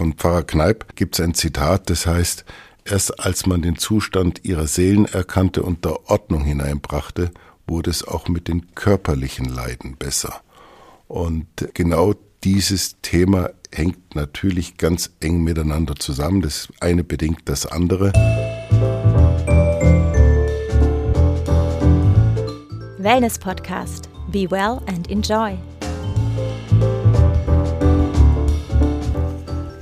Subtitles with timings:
[0.00, 2.46] von Pfarrer Kneip gibt es ein Zitat, das heißt,
[2.86, 7.30] erst als man den Zustand ihrer Seelen erkannte und der Ordnung hineinbrachte,
[7.66, 10.40] wurde es auch mit den körperlichen Leiden besser.
[11.06, 16.40] Und genau dieses Thema hängt natürlich ganz eng miteinander zusammen.
[16.40, 18.14] Das eine bedingt das andere.
[22.96, 24.08] Wellness Podcast.
[24.32, 25.58] Be well and enjoy.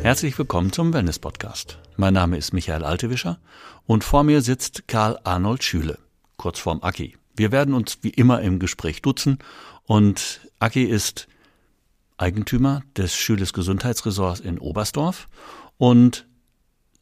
[0.09, 1.77] Herzlich willkommen zum Wellness Podcast.
[1.99, 3.39] Mein Name ist Michael Altewischer
[3.87, 5.99] und vor mir sitzt Karl Arnold Schüle,
[6.39, 7.19] kurz vorm Aki.
[7.37, 9.39] Wir werden uns wie immer im Gespräch duzen
[9.85, 11.29] und Aki ist
[12.17, 15.29] Eigentümer des Schüles Gesundheitsresorts in Oberstdorf
[15.77, 16.27] und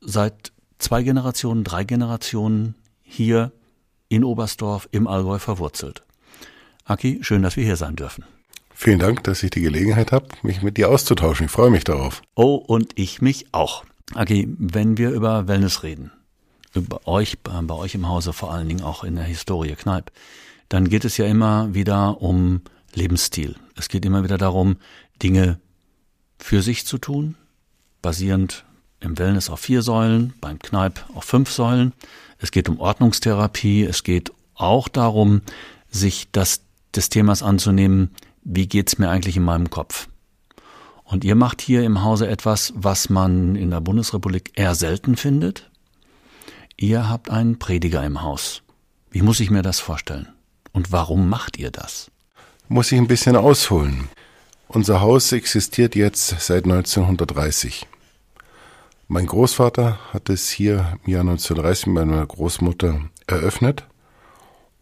[0.00, 3.52] seit zwei Generationen, drei Generationen hier
[4.08, 6.02] in Oberstdorf im Allgäu verwurzelt.
[6.84, 8.24] Aki, schön, dass wir hier sein dürfen.
[8.78, 11.46] Vielen Dank, dass ich die Gelegenheit habe, mich mit dir auszutauschen.
[11.46, 12.20] Ich freue mich darauf.
[12.34, 13.86] Oh, und ich mich auch.
[14.14, 16.12] Aki, wenn wir über Wellness reden,
[16.74, 20.12] über euch, bei euch im Hause, vor allen Dingen auch in der Historie Kneipp,
[20.68, 22.60] dann geht es ja immer wieder um
[22.92, 23.56] Lebensstil.
[23.76, 24.76] Es geht immer wieder darum,
[25.22, 25.58] Dinge
[26.38, 27.34] für sich zu tun,
[28.02, 28.66] basierend
[29.00, 31.94] im Wellness auf vier Säulen, beim Kneipp auf fünf Säulen.
[32.38, 35.40] Es geht um Ordnungstherapie, es geht auch darum,
[35.90, 36.60] sich das
[36.96, 38.10] des Themas anzunehmen,
[38.48, 40.08] wie geht's mir eigentlich in meinem Kopf?
[41.02, 45.68] Und ihr macht hier im Hause etwas, was man in der Bundesrepublik eher selten findet.
[46.76, 48.62] Ihr habt einen Prediger im Haus.
[49.10, 50.28] Wie muss ich mir das vorstellen?
[50.72, 52.10] Und warum macht ihr das?
[52.68, 54.08] Muss ich ein bisschen ausholen.
[54.68, 57.86] Unser Haus existiert jetzt seit 1930.
[59.08, 63.86] Mein Großvater hat es hier im Jahr 1930 mit meiner Großmutter eröffnet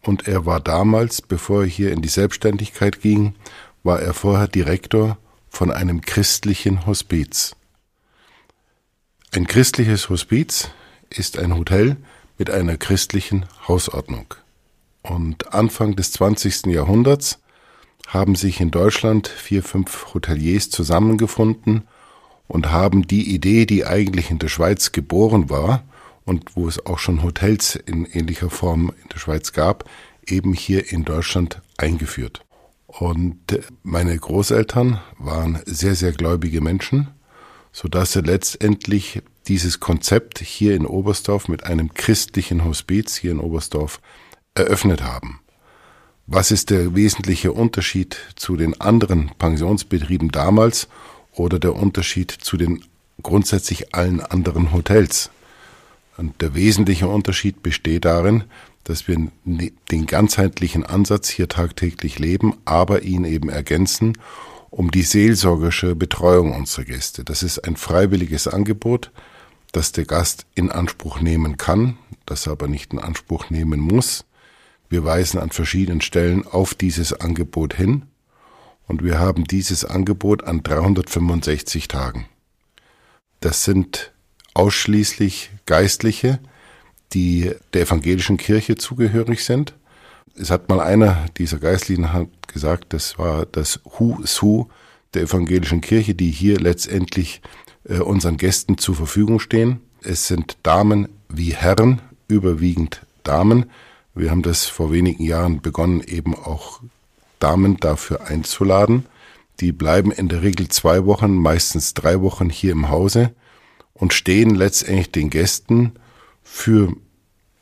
[0.05, 3.35] und er war damals, bevor er hier in die Selbstständigkeit ging,
[3.83, 5.17] war er vorher Direktor
[5.49, 7.55] von einem christlichen Hospiz.
[9.31, 10.69] Ein christliches Hospiz
[11.09, 11.97] ist ein Hotel
[12.37, 14.33] mit einer christlichen Hausordnung.
[15.01, 16.67] Und Anfang des 20.
[16.67, 17.39] Jahrhunderts
[18.07, 21.83] haben sich in Deutschland vier, fünf Hoteliers zusammengefunden
[22.47, 25.83] und haben die Idee, die eigentlich in der Schweiz geboren war,
[26.25, 29.89] und wo es auch schon Hotels in ähnlicher Form in der Schweiz gab,
[30.27, 32.41] eben hier in Deutschland eingeführt.
[32.87, 37.09] Und äh, meine Großeltern waren sehr, sehr gläubige Menschen,
[37.71, 43.39] so dass sie letztendlich dieses Konzept hier in Oberstdorf mit einem christlichen Hospiz hier in
[43.39, 44.01] Oberstdorf
[44.55, 45.41] eröffnet haben.
[46.25, 50.87] Was ist der wesentliche Unterschied zu den anderen Pensionsbetrieben damals
[51.33, 52.83] oder der Unterschied zu den
[53.21, 55.29] grundsätzlich allen anderen Hotels?
[56.17, 58.45] Und der wesentliche Unterschied besteht darin,
[58.83, 64.17] dass wir ne, den ganzheitlichen Ansatz hier tagtäglich leben, aber ihn eben ergänzen
[64.75, 67.23] um die seelsorgerische Betreuung unserer Gäste.
[67.23, 69.11] Das ist ein freiwilliges Angebot,
[69.71, 74.25] das der Gast in Anspruch nehmen kann, das er aber nicht in Anspruch nehmen muss.
[74.89, 78.03] Wir weisen an verschiedenen Stellen auf dieses Angebot hin
[78.85, 82.25] und wir haben dieses Angebot an 365 Tagen.
[83.39, 84.11] Das sind
[84.53, 86.39] ausschließlich Geistliche,
[87.13, 89.73] die der evangelischen Kirche zugehörig sind.
[90.37, 94.69] Es hat mal einer dieser Geistlichen hat gesagt, das war das Who's Who
[95.13, 97.41] der evangelischen Kirche, die hier letztendlich
[97.87, 99.81] äh, unseren Gästen zur Verfügung stehen.
[100.01, 103.65] Es sind Damen wie Herren, überwiegend Damen.
[104.13, 106.81] Wir haben das vor wenigen Jahren begonnen, eben auch
[107.39, 109.05] Damen dafür einzuladen.
[109.59, 113.33] Die bleiben in der Regel zwei Wochen, meistens drei Wochen hier im Hause
[113.95, 115.93] und stehen letztendlich den Gästen
[116.43, 116.93] für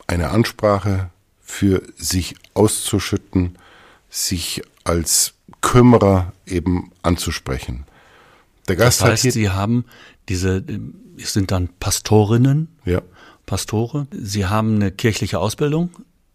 [0.08, 1.10] eine Ansprache,
[1.42, 3.58] für sich auszuschütten,
[4.10, 7.86] sich als Kümmerer eben anzusprechen.
[8.68, 9.86] Der Gast das heißt, hat Sie haben
[10.30, 10.64] diese,
[11.18, 13.02] sind dann Pastorinnen, ja.
[13.46, 14.08] Pastore.
[14.12, 15.90] Sie haben eine kirchliche Ausbildung,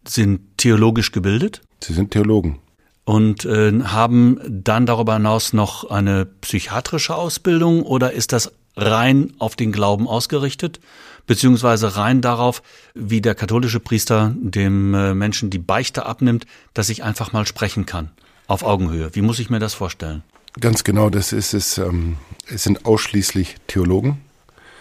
[0.07, 1.63] sind theologisch gebildet.
[1.83, 2.59] Sie sind Theologen.
[3.05, 9.57] Und äh, haben dann darüber hinaus noch eine psychiatrische Ausbildung oder ist das rein auf
[9.57, 10.81] den Glauben ausgerichtet?
[11.29, 12.63] beziehungsweise rein darauf,
[12.95, 17.87] wie der katholische Priester dem äh, Menschen die Beichte abnimmt, dass ich einfach mal sprechen
[17.87, 18.11] kann.
[18.49, 19.15] Auf Augenhöhe.
[19.15, 20.25] Wie muss ich mir das vorstellen?
[20.59, 21.79] Ganz genau, das ist es.
[21.79, 22.17] Ähm,
[22.53, 24.23] es sind ausschließlich Theologen.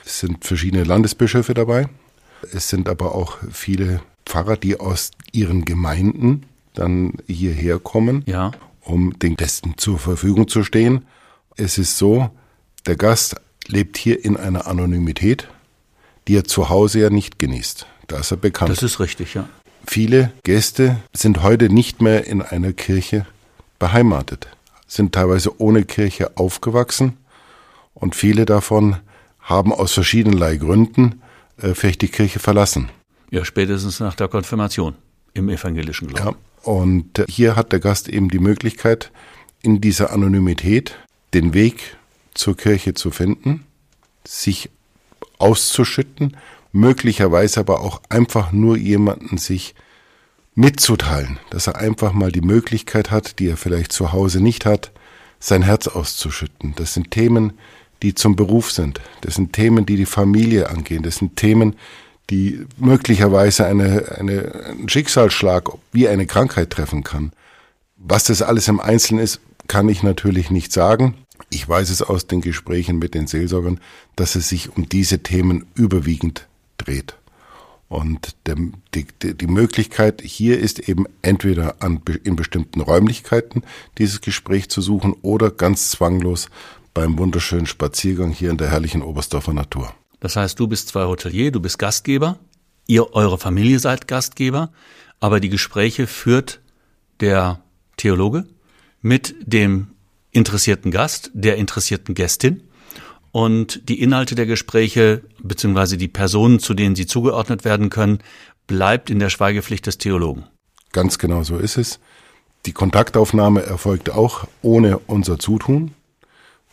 [0.05, 1.89] Es sind verschiedene Landesbischöfe dabei.
[2.53, 8.51] Es sind aber auch viele Pfarrer, die aus ihren Gemeinden dann hierher kommen, ja.
[8.81, 11.05] um den Gästen zur Verfügung zu stehen.
[11.57, 12.29] Es ist so,
[12.85, 13.35] der Gast
[13.69, 15.47] lebt hier in einer Anonymität
[16.27, 17.87] die er zu Hause ja nicht genießt.
[18.07, 18.71] Da ist er bekannt.
[18.71, 19.47] Das ist richtig, ja.
[19.85, 23.25] Viele Gäste sind heute nicht mehr in einer Kirche
[23.79, 24.49] beheimatet,
[24.85, 27.17] sind teilweise ohne Kirche aufgewachsen
[27.93, 28.97] und viele davon
[29.39, 31.21] haben aus verschiedenerlei Gründen
[31.61, 32.89] äh, vielleicht die Kirche verlassen.
[33.31, 34.95] Ja, spätestens nach der Konfirmation
[35.33, 36.37] im evangelischen Glauben.
[36.65, 39.11] Ja, und äh, hier hat der Gast eben die Möglichkeit,
[39.61, 40.97] in dieser Anonymität
[41.33, 41.97] den Weg
[42.37, 43.65] zur Kirche zu finden,
[44.25, 44.69] sich
[45.39, 46.37] auszuschütten,
[46.71, 49.75] möglicherweise aber auch einfach nur jemanden sich
[50.55, 54.91] mitzuteilen, dass er einfach mal die Möglichkeit hat, die er vielleicht zu Hause nicht hat,
[55.39, 56.73] sein Herz auszuschütten.
[56.75, 57.53] Das sind Themen,
[58.01, 58.99] die zum Beruf sind.
[59.21, 61.03] Das sind Themen, die die Familie angehen.
[61.03, 61.75] Das sind Themen,
[62.29, 67.31] die möglicherweise eine, eine, einen Schicksalsschlag wie eine Krankheit treffen kann.
[67.95, 71.15] Was das alles im Einzelnen ist, kann ich natürlich nicht sagen.
[71.49, 73.79] Ich weiß es aus den Gesprächen mit den Seelsorgern,
[74.15, 76.47] dass es sich um diese Themen überwiegend
[76.77, 77.17] dreht.
[77.89, 78.57] Und der,
[78.93, 83.63] die, die Möglichkeit hier ist eben entweder an, in bestimmten Räumlichkeiten
[83.97, 86.49] dieses Gespräch zu suchen oder ganz zwanglos
[86.93, 89.93] beim wunderschönen Spaziergang hier in der herrlichen Oberstdorfer Natur.
[90.19, 92.39] Das heißt, du bist zwar Hotelier, du bist Gastgeber,
[92.87, 94.71] ihr, eure Familie seid Gastgeber,
[95.19, 96.59] aber die Gespräche führt
[97.19, 97.61] der
[97.95, 98.47] Theologe
[99.01, 99.87] mit dem
[100.37, 102.61] interessierten Gast, der interessierten Gästin
[103.31, 108.19] und die Inhalte der Gespräche beziehungsweise die Personen, zu denen sie zugeordnet werden können,
[108.67, 110.45] bleibt in der Schweigepflicht des Theologen.
[110.93, 111.99] Ganz genau so ist es.
[112.65, 115.91] Die Kontaktaufnahme erfolgt auch ohne unser Zutun.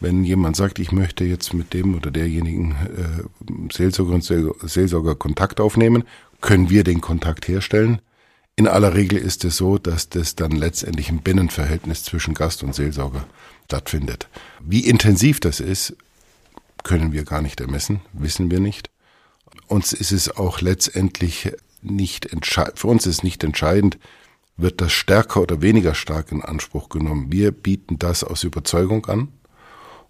[0.01, 5.61] Wenn jemand sagt, ich möchte jetzt mit dem oder derjenigen äh, Seelsorger und Seelsorger Kontakt
[5.61, 6.05] aufnehmen,
[6.41, 8.01] können wir den Kontakt herstellen.
[8.57, 12.75] In aller Regel ist es so, dass das dann letztendlich ein Binnenverhältnis zwischen Gast und
[12.75, 13.27] Seelsorger
[13.65, 14.29] stattfindet.
[14.61, 15.97] Wie intensiv das ist,
[16.85, 18.91] können wir gar nicht ermessen, wissen wir nicht.
[19.67, 21.53] Uns ist es auch letztendlich
[21.83, 23.99] nicht entscheidend, für uns ist nicht entscheidend,
[24.57, 27.33] wird das stärker oder weniger stark in Anspruch genommen.
[27.33, 29.29] Wir bieten das aus Überzeugung an.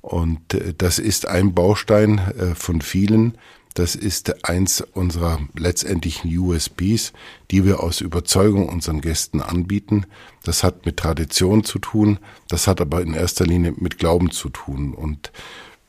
[0.03, 3.39] Und äh, das ist ein Baustein äh, von vielen.
[3.75, 7.13] Das ist eins unserer letztendlichen USBs,
[7.51, 10.07] die wir aus Überzeugung unseren Gästen anbieten.
[10.45, 12.19] Das hat mit Tradition zu tun,
[12.49, 14.95] das hat aber in erster Linie mit Glauben zu tun.
[14.95, 15.33] Und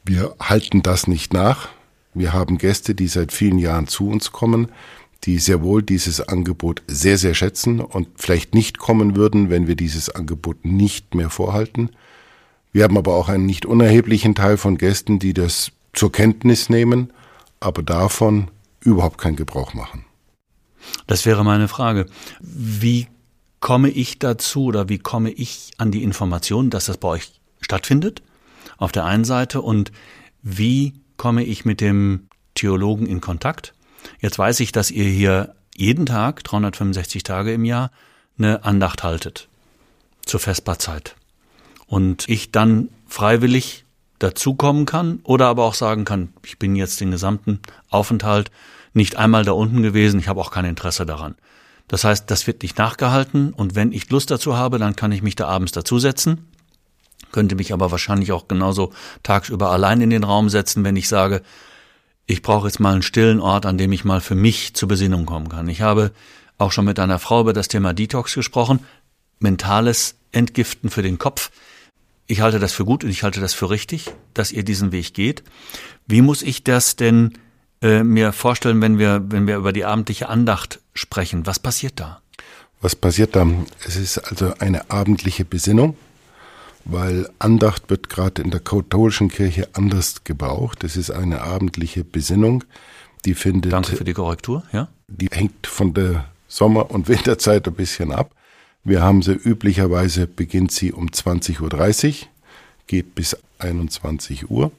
[0.04, 1.70] wir halten das nicht nach.
[2.16, 4.70] Wir haben Gäste, die seit vielen Jahren zu uns kommen,
[5.26, 9.76] die sehr wohl dieses Angebot sehr, sehr schätzen und vielleicht nicht kommen würden, wenn wir
[9.76, 11.90] dieses Angebot nicht mehr vorhalten.
[12.74, 17.12] Wir haben aber auch einen nicht unerheblichen Teil von Gästen, die das zur Kenntnis nehmen,
[17.66, 18.50] aber davon
[18.82, 20.06] überhaupt keinen Gebrauch machen.
[21.08, 22.06] Das wäre meine Frage.
[22.40, 23.08] Wie
[23.60, 27.32] komme ich dazu oder wie komme ich an die Information, dass das bei euch
[27.62, 28.22] stattfindet?
[28.78, 29.92] auf der einen Seite und
[30.42, 33.74] wie komme ich mit dem Theologen in Kontakt?
[34.20, 37.92] Jetzt weiß ich, dass ihr hier jeden Tag, 365 Tage im Jahr,
[38.38, 39.48] eine Andacht haltet
[40.26, 41.16] zur Vesperzeit.
[41.88, 43.85] Und ich dann freiwillig
[44.20, 47.60] dazukommen kann oder aber auch sagen kann, ich bin jetzt den gesamten
[47.90, 48.52] Aufenthalt
[48.94, 51.36] nicht einmal da unten gewesen, ich habe auch kein Interesse daran.
[51.88, 55.22] Das heißt, das wird nicht nachgehalten und wenn ich Lust dazu habe, dann kann ich
[55.22, 56.48] mich da abends dazusetzen
[57.36, 61.42] könnte mich aber wahrscheinlich auch genauso tagsüber allein in den Raum setzen, wenn ich sage,
[62.28, 65.26] ich brauche jetzt mal einen stillen Ort, an dem ich mal für mich zur Besinnung
[65.26, 65.68] kommen kann.
[65.68, 66.12] Ich habe
[66.58, 68.80] auch schon mit einer Frau über das Thema Detox gesprochen,
[69.40, 71.52] mentales Entgiften für den Kopf.
[72.28, 75.14] Ich halte das für gut und ich halte das für richtig, dass ihr diesen Weg
[75.14, 75.44] geht.
[76.08, 77.34] Wie muss ich das denn
[77.82, 81.46] äh, mir vorstellen, wenn wir, wenn wir über die abendliche Andacht sprechen?
[81.46, 82.22] Was passiert da?
[82.82, 83.48] Was passiert da?
[83.86, 85.96] Es ist also eine abendliche Besinnung
[86.86, 90.84] weil Andacht wird gerade in der katholischen Kirche anders gebraucht.
[90.84, 92.64] Es ist eine abendliche Besinnung,
[93.26, 93.74] die findet.
[93.74, 94.88] Danke für die Korrektur, ja.
[95.08, 98.32] Die hängt von der Sommer- und Winterzeit ein bisschen ab.
[98.86, 102.28] Wir haben sie üblicherweise beginnt sie um 20.30 Uhr,
[102.88, 104.72] geht bis 21 Uhr.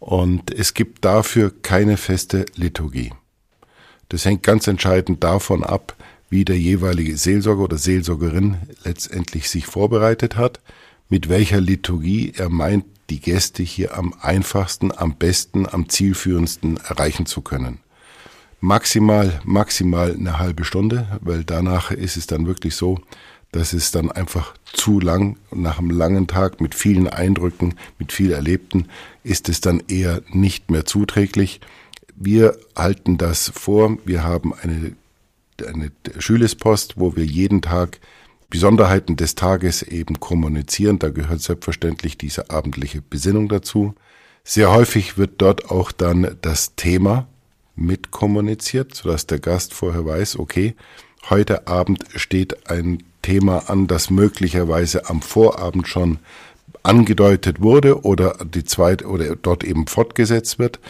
[0.00, 3.12] Und es gibt dafür keine feste Liturgie.
[4.08, 5.94] Das hängt ganz entscheidend davon ab,
[6.30, 10.60] wie der jeweilige Seelsorger oder Seelsorgerin letztendlich sich vorbereitet hat
[11.08, 17.24] mit welcher Liturgie er meint, die Gäste hier am einfachsten, am besten, am zielführendsten erreichen
[17.24, 17.78] zu können.
[18.60, 22.98] Maximal, maximal eine halbe Stunde, weil danach ist es dann wirklich so,
[23.52, 28.32] dass es dann einfach zu lang, nach einem langen Tag mit vielen Eindrücken, mit viel
[28.32, 28.88] Erlebten,
[29.22, 31.60] ist es dann eher nicht mehr zuträglich.
[32.16, 33.96] Wir halten das vor.
[34.04, 34.96] Wir haben eine,
[35.66, 38.00] eine Schülerspost, wo wir jeden Tag
[38.50, 40.98] Besonderheiten des Tages eben kommunizieren.
[40.98, 43.94] Da gehört selbstverständlich diese abendliche Besinnung dazu.
[44.42, 47.28] Sehr häufig wird dort auch dann das Thema
[47.78, 50.74] mit kommuniziert, sodass der Gast vorher weiß, okay,
[51.30, 56.18] heute Abend steht ein Thema an, das möglicherweise am Vorabend schon
[56.82, 60.80] angedeutet wurde oder die zweite oder dort eben fortgesetzt wird.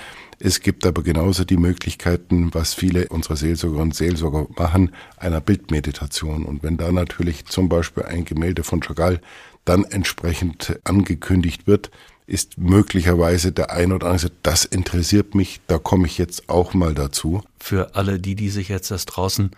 [0.40, 6.44] Es gibt aber genauso die Möglichkeiten, was viele unserer Seelsorgerinnen und Seelsorger machen, einer Bildmeditation.
[6.44, 9.20] Und wenn da natürlich zum Beispiel ein Gemälde von Chagall
[9.64, 11.90] dann entsprechend angekündigt wird,
[12.28, 16.94] ist möglicherweise der ein oder andere, das interessiert mich, da komme ich jetzt auch mal
[16.94, 17.42] dazu.
[17.58, 19.50] Für alle die, die sich jetzt das draußen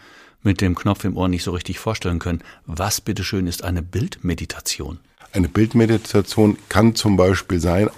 [0.43, 5.01] mit dem Knopf im Ohr nicht so richtig vorstellen können, was bitteschön ist eine Bildmeditation?
[5.33, 7.91] Eine Bildmeditation kann zum Beispiel sein,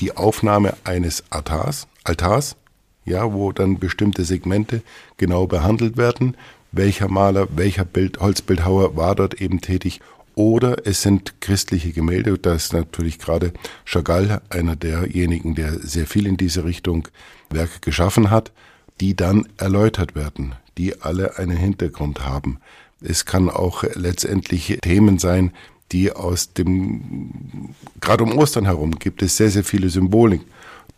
[0.00, 2.56] die Aufnahme eines Altars, Altars,
[3.04, 4.82] ja, wo dann bestimmte Segmente
[5.16, 6.36] genau behandelt werden.
[6.72, 10.00] Welcher Maler, welcher Bild, Holzbildhauer war dort eben tätig
[10.36, 12.38] oder es sind christliche Gemälde.
[12.38, 13.52] Da ist natürlich gerade
[13.84, 17.08] Chagall einer derjenigen, der sehr viel in diese Richtung
[17.50, 18.52] Werke geschaffen hat,
[19.00, 22.60] die dann erläutert werden, die alle einen Hintergrund haben.
[23.00, 25.52] Es kann auch letztendlich Themen sein,
[25.92, 30.42] die aus dem, gerade um Ostern herum gibt es sehr, sehr viele Symbolik,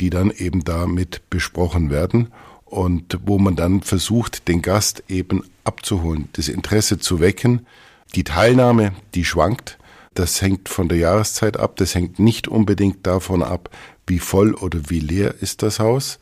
[0.00, 2.28] die dann eben damit besprochen werden
[2.64, 7.66] und wo man dann versucht, den Gast eben abzuholen, das Interesse zu wecken,
[8.14, 9.78] die Teilnahme, die schwankt.
[10.14, 11.76] Das hängt von der Jahreszeit ab.
[11.76, 13.70] Das hängt nicht unbedingt davon ab,
[14.06, 16.18] wie voll oder wie leer ist das Haus.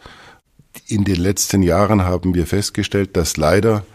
[0.87, 3.87] In den letzten Jahren haben wir festgestellt, dass leider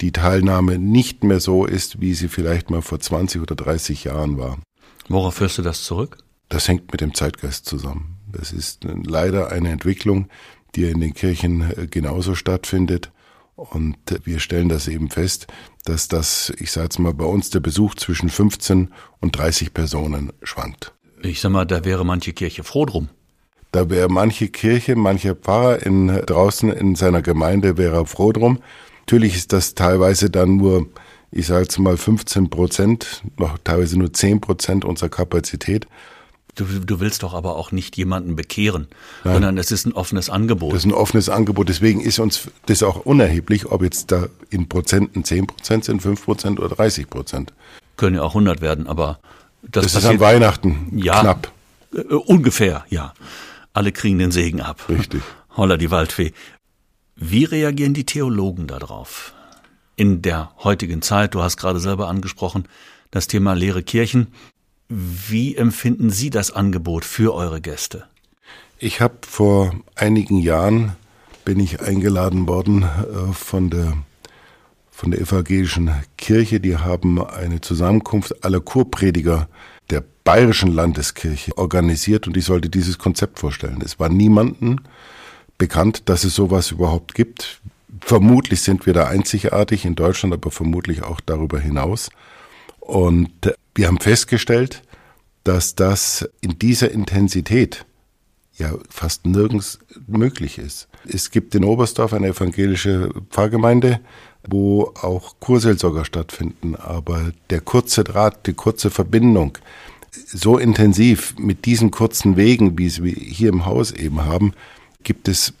[0.00, 4.38] die Teilnahme nicht mehr so ist, wie sie vielleicht mal vor 20 oder 30 Jahren
[4.38, 4.58] war.
[5.08, 6.18] Worauf führst du das zurück?
[6.48, 8.16] Das hängt mit dem Zeitgeist zusammen.
[8.32, 10.28] Das ist leider eine Entwicklung,
[10.74, 13.10] die in den Kirchen äh, genauso stattfindet.
[13.60, 15.46] Und wir stellen das eben fest,
[15.84, 18.88] dass das, ich sage jetzt mal, bei uns der Besuch zwischen 15
[19.20, 20.94] und 30 Personen schwankt.
[21.22, 23.10] Ich sag mal, da wäre manche Kirche froh drum.
[23.70, 28.60] Da wäre manche Kirche, mancher Pfarrer in, draußen in seiner Gemeinde wäre froh drum.
[29.00, 30.86] Natürlich ist das teilweise dann nur,
[31.30, 35.86] ich sage jetzt mal 15 Prozent, noch teilweise nur 10 Prozent unserer Kapazität.
[36.54, 38.88] Du, du willst doch aber auch nicht jemanden bekehren,
[39.24, 39.34] Nein.
[39.34, 40.72] sondern es ist ein offenes Angebot.
[40.72, 41.68] Das ist ein offenes Angebot.
[41.68, 46.24] Deswegen ist uns das auch unerheblich, ob jetzt da in Prozenten 10 Prozent sind, 5
[46.24, 47.52] Prozent oder 30 Prozent.
[47.96, 49.20] Können ja auch 100 werden, aber
[49.62, 51.52] das, das ist an Weihnachten ja, knapp.
[51.94, 53.14] Äh, ungefähr, ja.
[53.72, 54.88] Alle kriegen den Segen ab.
[54.88, 55.22] Richtig.
[55.56, 56.32] Holla die Waldfee.
[57.16, 59.34] Wie reagieren die Theologen darauf?
[59.96, 62.64] In der heutigen Zeit, du hast gerade selber angesprochen,
[63.10, 64.28] das Thema leere Kirchen.
[64.92, 68.06] Wie empfinden Sie das Angebot für eure Gäste?
[68.80, 70.96] Ich habe vor einigen Jahren
[71.44, 73.98] bin ich eingeladen worden äh, von der
[74.90, 76.58] von der evangelischen Kirche.
[76.58, 79.48] Die haben eine Zusammenkunft aller Kurprediger
[79.90, 83.82] der bayerischen Landeskirche organisiert und ich sollte dieses Konzept vorstellen.
[83.84, 84.80] Es war niemanden
[85.56, 87.60] bekannt, dass es sowas überhaupt gibt.
[88.00, 92.10] Vermutlich sind wir da einzigartig in Deutschland, aber vermutlich auch darüber hinaus.
[92.90, 94.82] Und wir haben festgestellt,
[95.44, 97.86] dass das in dieser Intensität
[98.56, 99.78] ja fast nirgends
[100.08, 100.88] möglich ist.
[101.06, 104.00] Es gibt in Oberstdorf eine evangelische Pfarrgemeinde,
[104.42, 109.56] wo auch Kurseelsorger stattfinden, aber der kurze Draht, die kurze Verbindung
[110.10, 114.52] so intensiv mit diesen kurzen Wegen, wie wir hier im Haus eben haben,
[115.04, 115.54] gibt es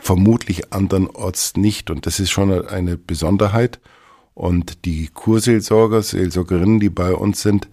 [0.00, 3.78] vermutlich andernorts nicht und das ist schon eine Besonderheit.
[4.34, 7.68] Und die Kurseelsorger, Seelsorgerinnen, die bei uns sind,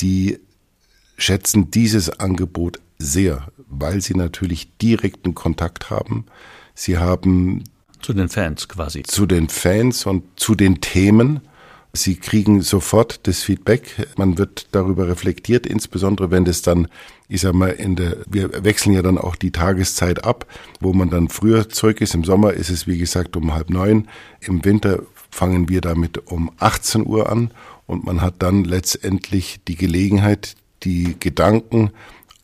[0.00, 0.38] die
[1.16, 6.26] schätzen dieses Angebot sehr, weil sie natürlich direkten Kontakt haben.
[6.74, 7.64] Sie haben
[8.00, 9.02] zu den Fans quasi.
[9.02, 11.40] Zu den Fans und zu den Themen.
[11.92, 14.08] Sie kriegen sofort das Feedback.
[14.16, 16.88] Man wird darüber reflektiert, insbesondere wenn das dann,
[17.28, 20.46] ich sag mal, in der, wir wechseln ja dann auch die Tageszeit ab,
[20.80, 22.14] wo man dann früher zurück ist.
[22.14, 24.08] Im Sommer ist es, wie gesagt, um halb neun.
[24.40, 27.50] Im Winter fangen wir damit um 18 Uhr an
[27.86, 31.90] und man hat dann letztendlich die Gelegenheit, die Gedanken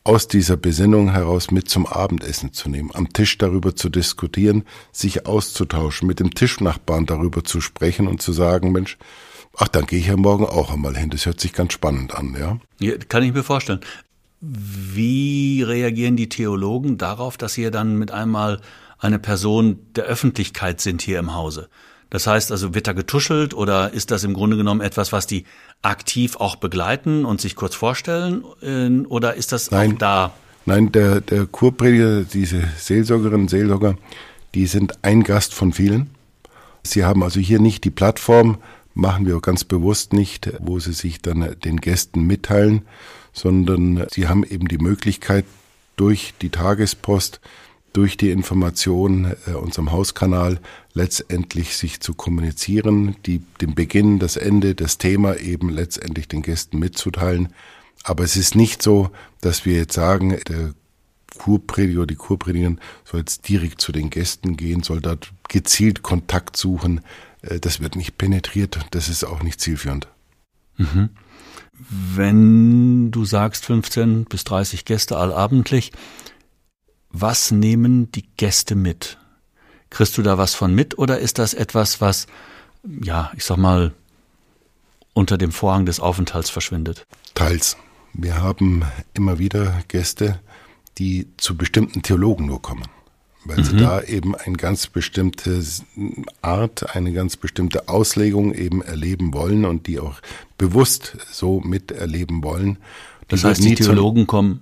[0.07, 4.63] aus dieser Besinnung heraus mit zum Abendessen zu nehmen, am Tisch darüber zu diskutieren,
[4.93, 8.97] sich auszutauschen, mit dem Tischnachbarn darüber zu sprechen und zu sagen, Mensch,
[9.57, 11.09] ach, dann gehe ich ja morgen auch einmal hin.
[11.09, 12.57] Das hört sich ganz spannend an, ja.
[12.79, 13.81] ja kann ich mir vorstellen.
[14.39, 18.61] Wie reagieren die Theologen darauf, dass ihr dann mit einmal
[18.99, 21.69] eine Person der Öffentlichkeit sind hier im Hause?
[22.09, 25.45] Das heißt also, wird da getuschelt oder ist das im Grunde genommen etwas, was die
[25.81, 28.43] aktiv auch begleiten und sich kurz vorstellen?
[28.61, 29.93] Äh, oder ist das Nein.
[29.93, 30.33] auch da?
[30.65, 33.95] Nein, der, der Kurprediger, diese Seelsorgerinnen und Seelsorger,
[34.53, 36.09] die sind ein Gast von vielen.
[36.83, 38.57] Sie haben also hier nicht die Plattform,
[38.93, 42.83] machen wir auch ganz bewusst nicht, wo sie sich dann den Gästen mitteilen,
[43.33, 45.45] sondern sie haben eben die Möglichkeit,
[45.95, 47.41] durch die Tagespost
[47.97, 50.59] durch die Information äh, unserem Hauskanal
[50.93, 56.77] letztendlich sich zu kommunizieren, die, den Beginn, das Ende, das Thema eben letztendlich den Gästen
[56.77, 57.49] mitzuteilen.
[58.03, 59.09] Aber es ist nicht so,
[59.41, 60.75] dass wir jetzt sagen, der
[61.39, 67.01] Kurprediger, die Kurpredigerin soll jetzt direkt zu den Gästen gehen, soll dort gezielt Kontakt suchen.
[67.41, 70.07] Äh, das wird nicht penetriert, das ist auch nicht zielführend.
[70.77, 71.09] Mhm.
[72.13, 75.91] Wenn du sagst 15 bis 30 Gäste allabendlich,
[77.09, 79.17] was nehmen die Gäste mit?
[79.89, 82.27] Kriegst du da was von mit oder ist das etwas, was,
[82.83, 83.93] ja, ich sag mal,
[85.13, 87.05] unter dem Vorhang des Aufenthalts verschwindet?
[87.33, 87.77] Teils.
[88.13, 88.83] Wir haben
[89.13, 90.39] immer wieder Gäste,
[90.97, 92.87] die zu bestimmten Theologen nur kommen,
[93.45, 93.63] weil mhm.
[93.63, 95.63] sie da eben eine ganz bestimmte
[96.41, 100.19] Art, eine ganz bestimmte Auslegung eben erleben wollen und die auch
[100.57, 102.77] bewusst so miterleben wollen.
[103.27, 104.61] Das heißt, die Theologen kommen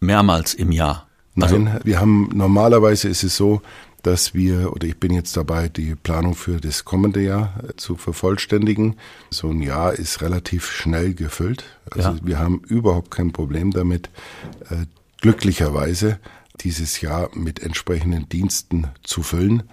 [0.00, 1.05] mehrmals im Jahr.
[1.36, 3.62] Nein, also, wir haben normalerweise ist es so,
[4.02, 7.96] dass wir, oder ich bin jetzt dabei, die Planung für das kommende Jahr äh, zu
[7.96, 8.96] vervollständigen.
[9.30, 11.64] So ein Jahr ist relativ schnell gefüllt.
[11.90, 12.18] Also ja.
[12.22, 14.08] wir haben überhaupt kein Problem damit,
[14.70, 14.86] äh,
[15.20, 16.20] glücklicherweise
[16.60, 19.64] dieses Jahr mit entsprechenden Diensten zu füllen.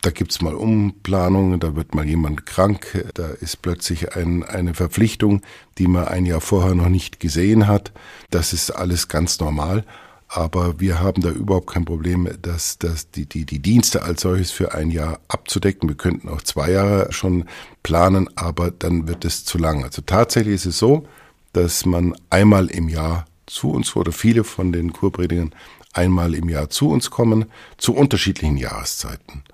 [0.00, 5.42] Da gibt's mal Umplanungen, da wird mal jemand krank, da ist plötzlich ein, eine Verpflichtung,
[5.78, 7.92] die man ein Jahr vorher noch nicht gesehen hat.
[8.30, 9.84] Das ist alles ganz normal.
[10.34, 14.50] Aber wir haben da überhaupt kein Problem, dass, dass die, die, die Dienste als solches
[14.50, 15.90] für ein Jahr abzudecken.
[15.90, 17.44] Wir könnten auch zwei Jahre schon
[17.82, 19.84] planen, aber dann wird es zu lang.
[19.84, 21.06] Also tatsächlich ist es so,
[21.52, 25.54] dass man einmal im Jahr zu uns oder viele von den Kurpredigern
[25.92, 27.44] einmal im Jahr zu uns kommen,
[27.76, 29.44] zu unterschiedlichen Jahreszeiten.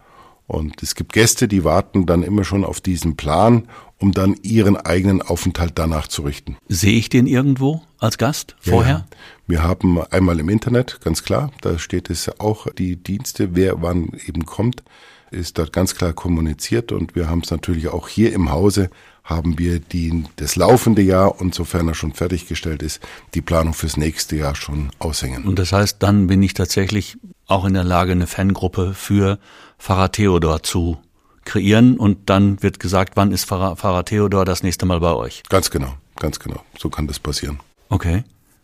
[0.49, 4.79] Und es gibt Gäste, die warten dann immer schon auf diesen Plan, um dann ihren
[4.79, 6.57] eigenen Aufenthalt danach zu richten.
[6.69, 9.07] Sehe ich den irgendwo als Gast vorher?
[9.11, 13.83] Ja, wir haben einmal im Internet, ganz klar, da steht es auch die Dienste, wer
[13.83, 14.83] wann eben kommt,
[15.31, 18.89] ist dort ganz klar kommuniziert und wir haben es natürlich auch hier im Hause
[19.29, 23.01] haben wir die, das laufende Jahr und sofern er schon fertiggestellt ist,
[23.35, 25.45] die Planung fürs nächste Jahr schon aushängen.
[25.45, 29.39] Und das heißt, dann bin ich tatsächlich auch in der Lage, eine Fangruppe für
[29.79, 30.99] Pfarrer Theodor zu
[31.45, 35.43] kreieren und dann wird gesagt, wann ist Pfarrer, Pfarrer Theodor das nächste Mal bei euch?
[35.49, 36.63] Ganz genau, ganz genau.
[36.79, 37.59] So kann das passieren.
[37.89, 38.23] Okay.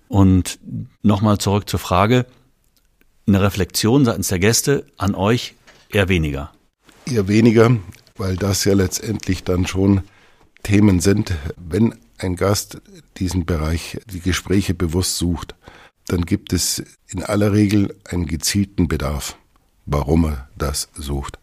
[0.09, 0.59] Und
[1.03, 2.27] nochmal zurück zur Frage,
[3.27, 5.55] eine Reflexion seitens der Gäste an euch
[5.89, 6.53] eher weniger.
[7.07, 7.75] Eher weniger,
[8.17, 10.03] weil das ja letztendlich dann schon
[10.63, 11.35] Themen sind.
[11.57, 12.83] Wenn ein Gast
[13.17, 15.55] diesen Bereich, die Gespräche bewusst sucht,
[16.07, 19.37] dann gibt es in aller Regel einen gezielten Bedarf,
[19.87, 21.39] warum er das sucht.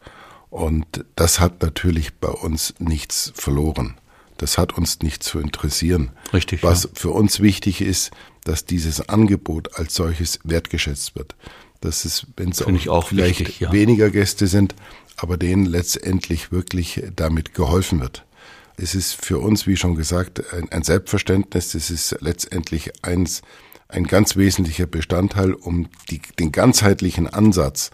[0.49, 3.95] Und das hat natürlich bei uns nichts verloren.
[4.37, 6.11] Das hat uns nicht zu interessieren.
[6.33, 6.63] Richtig.
[6.63, 6.89] Was ja.
[6.93, 8.11] für uns wichtig ist,
[8.43, 11.35] dass dieses Angebot als solches wertgeschätzt wird.
[11.79, 13.71] Das ist, wenn es auch, auch, vielleicht wichtig, ja.
[13.71, 14.75] weniger Gäste sind,
[15.15, 18.25] aber denen letztendlich wirklich damit geholfen wird.
[18.77, 21.71] Es ist für uns, wie schon gesagt, ein, ein Selbstverständnis.
[21.71, 23.41] Das ist letztendlich eins,
[23.91, 27.91] ein ganz wesentlicher Bestandteil, um die, den ganzheitlichen Ansatz,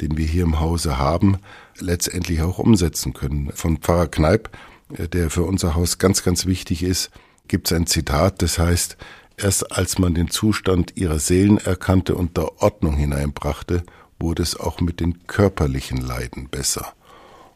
[0.00, 1.38] den wir hier im Hause haben,
[1.78, 3.50] letztendlich auch umsetzen können.
[3.54, 4.50] Von Pfarrer Kneip,
[4.96, 7.10] äh, der für unser Haus ganz, ganz wichtig ist,
[7.48, 8.96] gibt es ein Zitat, das heißt,
[9.36, 13.82] erst als man den Zustand ihrer Seelen erkannte und der Ordnung hineinbrachte,
[14.18, 16.92] wurde es auch mit den körperlichen Leiden besser.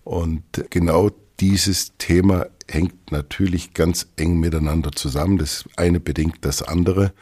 [0.02, 5.38] Und genau dieses Thema hängt natürlich ganz eng miteinander zusammen.
[5.38, 7.12] Das eine bedingt das andere.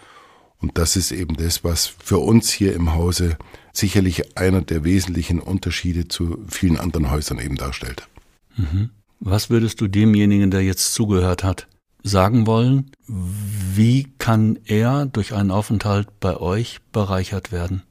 [0.62, 3.36] Und das ist eben das, was für uns hier im Hause
[3.72, 8.08] sicherlich einer der wesentlichen Unterschiede zu vielen anderen Häusern eben darstellt.
[8.56, 8.90] Mhm.
[9.18, 11.66] Was würdest du demjenigen, der jetzt zugehört hat,
[12.02, 12.90] sagen wollen?
[13.06, 17.82] Wie kann er durch einen Aufenthalt bei euch bereichert werden?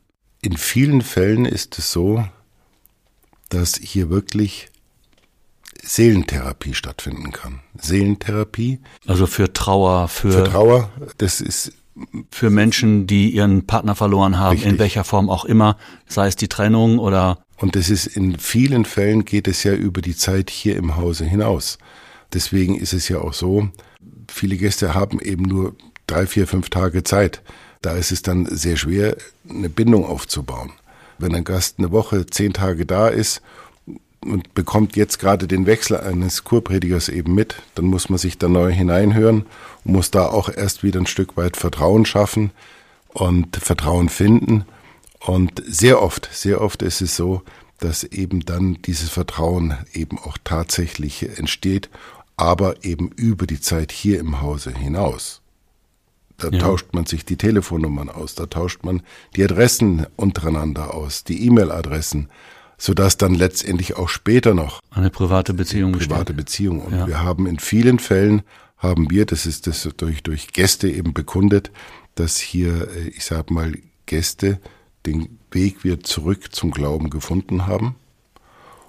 [0.42, 2.26] In vielen Fällen ist es so,
[3.50, 4.70] dass hier wirklich
[5.84, 7.62] Seelentherapie stattfinden kann.
[7.80, 8.80] Seelentherapie.
[9.08, 11.74] Also für Trauer, für, für Trauer, das ist
[12.32, 14.72] für Menschen, die ihren Partner verloren haben, richtig.
[14.72, 15.78] in welcher Form auch immer,
[16.08, 20.02] sei es die Trennung oder und das ist in vielen Fällen geht es ja über
[20.02, 21.78] die Zeit hier im Hause hinaus.
[22.34, 23.70] Deswegen ist es ja auch so,
[24.28, 25.76] viele Gäste haben eben nur
[26.08, 27.44] drei, vier, fünf Tage Zeit.
[27.84, 29.16] Da ist es dann sehr schwer,
[29.48, 30.72] eine Bindung aufzubauen.
[31.20, 33.44] Wenn ein Gast eine Woche, zehn Tage da ist
[34.26, 38.48] und bekommt jetzt gerade den Wechsel eines Kurpredigers eben mit, dann muss man sich da
[38.48, 39.46] neu hineinhören
[39.84, 42.52] und muss da auch erst wieder ein Stück weit Vertrauen schaffen
[43.10, 44.66] und Vertrauen finden.
[45.20, 47.42] Und sehr oft, sehr oft ist es so,
[47.80, 51.90] dass eben dann dieses Vertrauen eben auch tatsächlich entsteht,
[52.38, 55.42] aber eben über die Zeit hier im Hause hinaus.
[56.38, 56.60] Da ja.
[56.60, 59.02] tauscht man sich die Telefonnummern aus, da tauscht man
[59.36, 62.30] die Adressen untereinander aus, die E-Mail-Adressen
[62.82, 66.82] sodass dann letztendlich auch später noch eine private Beziehung private Beziehung.
[66.82, 67.06] Und ja.
[67.06, 68.42] wir haben in vielen Fällen
[68.76, 71.70] haben wir, das ist das durch, durch Gäste eben bekundet,
[72.16, 73.74] dass hier, äh, ich sag mal,
[74.08, 74.60] Gäste
[75.06, 77.98] den Weg wieder zurück zum Glauben gefunden haben.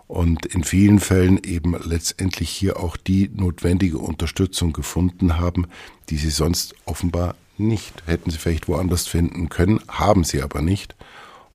[0.06, 5.66] Und in vielen Fällen eben letztendlich hier auch die notwendige Unterstützung gefunden haben,
[6.08, 10.96] die sie sonst offenbar nicht hätten sie vielleicht woanders finden können, haben sie aber nicht,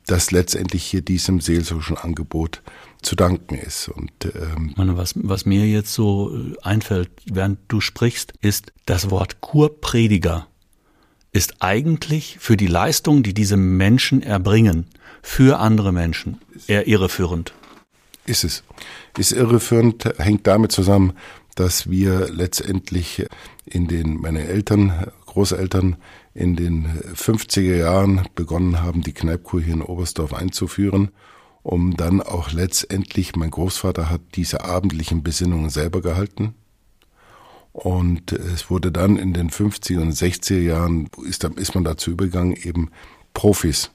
[0.07, 2.63] dass letztendlich hier diesem seelsorgischen Angebot
[3.01, 3.89] zu danken ist.
[3.89, 9.41] Und ähm, was, was mir jetzt so äh, einfällt, während du sprichst, ist das Wort
[9.41, 10.47] Kurprediger
[11.37, 14.87] ist eigentlich für die Leistung, die diese Menschen erbringen,
[15.21, 17.53] für andere Menschen, eher irreführend.
[18.25, 18.63] Ist es.
[19.17, 21.13] Ist irreführend, hängt damit zusammen,
[21.53, 23.25] dass wir letztendlich
[23.65, 25.97] in den, meine Eltern, Großeltern
[26.37, 31.09] in den 50er Jahren begonnen haben, die Kneipkur hier in Oberstdorf einzuführen,
[31.63, 36.53] um dann auch letztendlich, mein Großvater hat diese abendlichen Besinnungen selber gehalten,
[37.73, 42.55] und es wurde dann in den 50er und 60er Jahren, ist, ist man dazu übergegangen,
[42.55, 42.89] eben
[43.35, 43.91] Profis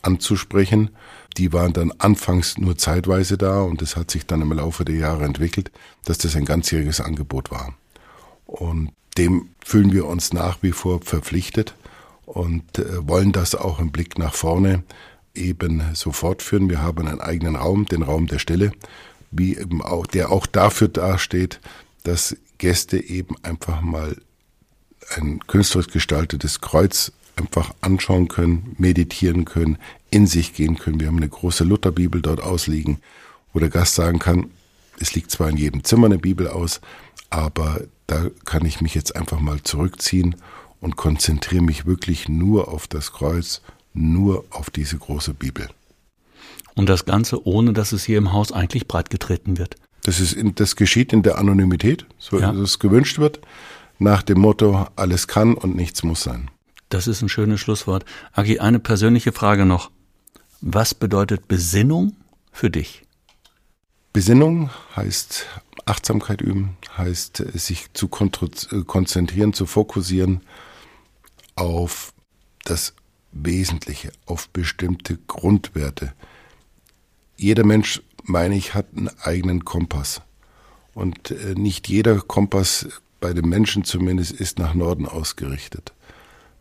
[0.00, 0.88] anzusprechen.
[1.36, 4.94] Die waren dann anfangs nur zeitweise da und es hat sich dann im Laufe der
[4.94, 5.70] Jahre entwickelt,
[6.06, 7.74] dass das ein ganzjähriges Angebot war.
[8.46, 11.74] Und dem fühlen wir uns nach wie vor verpflichtet
[12.26, 14.82] und äh, wollen das auch im Blick nach vorne
[15.34, 16.68] eben so fortführen.
[16.68, 18.72] Wir haben einen eigenen Raum, den Raum der Stille,
[19.30, 21.60] wie eben auch, der auch dafür dasteht,
[22.02, 24.16] dass Gäste eben einfach mal
[25.16, 29.78] ein künstlerisch gestaltetes Kreuz einfach anschauen können, meditieren können,
[30.10, 31.00] in sich gehen können.
[31.00, 32.98] Wir haben eine große Lutherbibel dort ausliegen,
[33.52, 34.50] wo der Gast sagen kann,
[34.98, 36.80] es liegt zwar in jedem Zimmer eine Bibel aus,
[37.28, 40.36] aber da kann ich mich jetzt einfach mal zurückziehen
[40.86, 43.60] und konzentriere mich wirklich nur auf das Kreuz,
[43.92, 45.68] nur auf diese große Bibel.
[46.76, 49.74] Und das Ganze, ohne dass es hier im Haus eigentlich breitgetreten wird.
[50.04, 52.52] Das, ist in, das geschieht in der Anonymität, so ja.
[52.52, 53.40] es gewünscht wird,
[53.98, 56.52] nach dem Motto, alles kann und nichts muss sein.
[56.88, 58.04] Das ist ein schönes Schlusswort.
[58.32, 59.90] Agi, eine persönliche Frage noch.
[60.60, 62.14] Was bedeutet Besinnung
[62.52, 63.02] für dich?
[64.12, 65.46] Besinnung heißt
[65.84, 70.42] Achtsamkeit üben, heißt sich zu konzentrieren, zu fokussieren
[71.56, 72.12] auf
[72.64, 72.94] das
[73.32, 76.12] Wesentliche, auf bestimmte Grundwerte.
[77.36, 80.20] Jeder Mensch meine ich, hat einen eigenen Kompass.
[80.94, 82.88] Und äh, nicht jeder Kompass,
[83.18, 85.94] bei den Menschen zumindest, ist nach Norden ausgerichtet.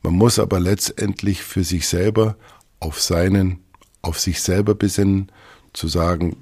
[0.04, 2.38] Man muss aber letztendlich für sich selber
[2.80, 3.60] auf seinen,
[4.02, 5.32] auf sich selber besinnen,
[5.74, 6.38] zu sagen,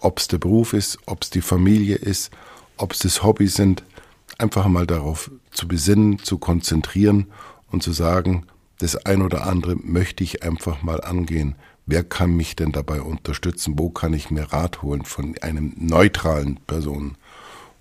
[0.00, 2.30] ob es der Beruf ist, ob es die Familie ist,
[2.76, 3.82] ob es das Hobby sind,
[4.36, 7.28] einfach mal darauf zu besinnen, zu konzentrieren
[7.74, 8.46] und zu sagen,
[8.78, 11.54] das ein oder andere möchte ich einfach mal angehen
[11.86, 16.56] wer kann mich denn dabei unterstützen, wo kann ich mir Rat holen von einem neutralen
[16.66, 17.16] Person.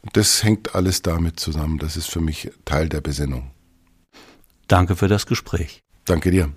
[0.01, 3.51] Und das hängt alles damit zusammen, das ist für mich Teil der Besinnung.
[4.67, 5.81] Danke für das Gespräch.
[6.05, 6.51] Danke dir.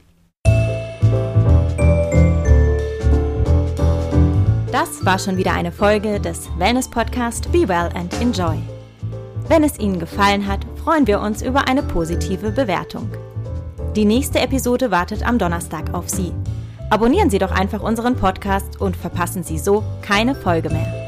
[4.73, 8.59] Das war schon wieder eine Folge des Wellness Podcast Be Well and Enjoy.
[9.49, 13.09] Wenn es Ihnen gefallen hat, freuen wir uns über eine positive Bewertung.
[13.97, 16.31] Die nächste Episode wartet am Donnerstag auf Sie.
[16.91, 21.06] Abonnieren Sie doch einfach unseren Podcast und verpassen Sie so keine Folge mehr.